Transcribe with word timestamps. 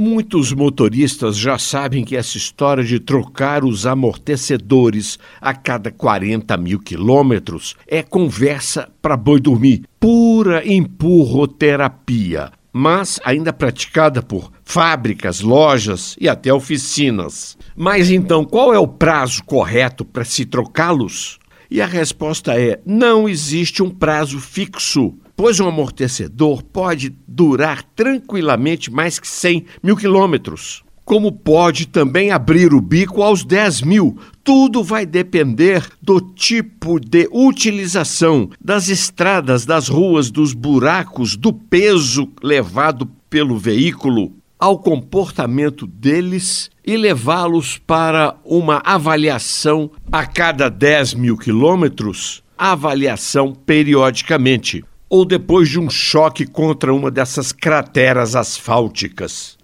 Muitos 0.00 0.52
motoristas 0.52 1.36
já 1.36 1.58
sabem 1.58 2.04
que 2.04 2.14
essa 2.14 2.36
história 2.36 2.84
de 2.84 3.00
trocar 3.00 3.64
os 3.64 3.84
amortecedores 3.84 5.18
a 5.40 5.52
cada 5.52 5.90
40 5.90 6.56
mil 6.56 6.78
quilômetros 6.78 7.74
é 7.84 8.00
conversa 8.00 8.88
para 9.02 9.16
boi 9.16 9.40
dormir, 9.40 9.82
pura 9.98 10.64
empurroterapia, 10.64 12.52
mas 12.72 13.18
ainda 13.24 13.52
praticada 13.52 14.22
por 14.22 14.52
fábricas, 14.62 15.40
lojas 15.40 16.14
e 16.20 16.28
até 16.28 16.54
oficinas. 16.54 17.58
Mas 17.74 18.08
então, 18.08 18.44
qual 18.44 18.72
é 18.72 18.78
o 18.78 18.86
prazo 18.86 19.42
correto 19.42 20.04
para 20.04 20.24
se 20.24 20.46
trocá-los? 20.46 21.40
E 21.68 21.82
a 21.82 21.86
resposta 21.86 22.54
é: 22.54 22.80
não 22.86 23.28
existe 23.28 23.82
um 23.82 23.90
prazo 23.90 24.38
fixo 24.38 25.12
pois 25.38 25.60
um 25.60 25.68
amortecedor 25.68 26.64
pode 26.64 27.16
durar 27.28 27.84
tranquilamente 27.94 28.90
mais 28.90 29.20
que 29.20 29.28
100 29.28 29.66
mil 29.80 29.96
quilômetros. 29.96 30.82
Como 31.04 31.30
pode 31.30 31.86
também 31.86 32.32
abrir 32.32 32.74
o 32.74 32.80
bico 32.80 33.22
aos 33.22 33.44
10 33.44 33.82
mil. 33.82 34.18
Tudo 34.42 34.82
vai 34.82 35.06
depender 35.06 35.88
do 36.02 36.20
tipo 36.20 36.98
de 36.98 37.28
utilização, 37.30 38.50
das 38.60 38.88
estradas, 38.88 39.64
das 39.64 39.88
ruas, 39.88 40.28
dos 40.28 40.52
buracos, 40.52 41.36
do 41.36 41.52
peso 41.52 42.28
levado 42.42 43.06
pelo 43.30 43.56
veículo, 43.56 44.32
ao 44.58 44.80
comportamento 44.80 45.86
deles 45.86 46.68
e 46.84 46.96
levá-los 46.96 47.78
para 47.78 48.36
uma 48.44 48.82
avaliação 48.84 49.88
a 50.10 50.26
cada 50.26 50.68
10 50.68 51.14
mil 51.14 51.38
quilômetros, 51.38 52.42
avaliação 52.58 53.54
periodicamente 53.54 54.84
ou 55.10 55.24
depois 55.24 55.68
de 55.68 55.80
um 55.80 55.90
choque 55.90 56.46
contra 56.46 56.94
uma 56.94 57.10
dessas 57.10 57.52
crateras 57.52 58.36
asfálticas. 58.36 59.57